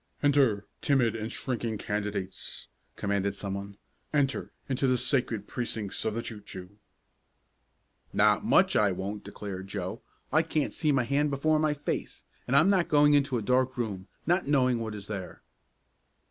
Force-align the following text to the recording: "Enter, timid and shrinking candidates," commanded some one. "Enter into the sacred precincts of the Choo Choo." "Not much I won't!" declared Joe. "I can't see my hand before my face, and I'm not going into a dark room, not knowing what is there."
"Enter, 0.23 0.65
timid 0.81 1.15
and 1.15 1.31
shrinking 1.31 1.77
candidates," 1.77 2.67
commanded 2.95 3.35
some 3.35 3.53
one. 3.53 3.77
"Enter 4.11 4.51
into 4.67 4.87
the 4.87 4.97
sacred 4.97 5.47
precincts 5.47 6.03
of 6.05 6.15
the 6.15 6.23
Choo 6.23 6.41
Choo." 6.41 6.79
"Not 8.11 8.43
much 8.43 8.75
I 8.75 8.91
won't!" 8.91 9.23
declared 9.23 9.67
Joe. 9.67 10.01
"I 10.33 10.41
can't 10.41 10.73
see 10.73 10.91
my 10.91 11.03
hand 11.03 11.29
before 11.29 11.59
my 11.59 11.75
face, 11.75 12.23
and 12.47 12.55
I'm 12.55 12.71
not 12.71 12.87
going 12.87 13.13
into 13.13 13.37
a 13.37 13.43
dark 13.43 13.77
room, 13.77 14.07
not 14.25 14.47
knowing 14.47 14.79
what 14.79 14.95
is 14.95 15.05
there." 15.05 15.43